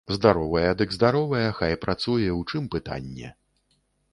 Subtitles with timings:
[0.17, 3.29] Здаровая, дык здаровая, хай працуе, у чым пытанне.